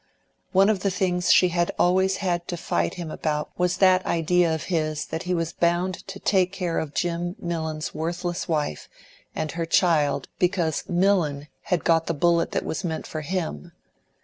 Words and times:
One 0.51 0.67
of 0.69 0.79
the 0.79 0.89
things 0.89 1.31
she 1.31 1.49
had 1.49 1.71
always 1.77 2.17
had 2.25 2.47
to 2.47 2.57
fight 2.57 2.95
him 2.95 3.11
about 3.11 3.51
was 3.55 3.77
that 3.77 4.03
idea 4.03 4.51
of 4.51 4.63
his 4.63 5.05
that 5.05 5.21
he 5.29 5.35
was 5.35 5.53
bound 5.53 6.07
to 6.07 6.17
take 6.19 6.51
care 6.51 6.79
of 6.79 6.95
Jim 6.95 7.35
Millon's 7.39 7.93
worthless 7.93 8.47
wife 8.47 8.89
and 9.35 9.51
her 9.51 9.65
child 9.67 10.27
because 10.39 10.85
Millon 10.89 11.49
had 11.65 11.83
got 11.83 12.07
the 12.07 12.15
bullet 12.15 12.49
that 12.49 12.65
was 12.65 12.83
meant 12.83 13.05
for 13.05 13.21
him. 13.21 13.73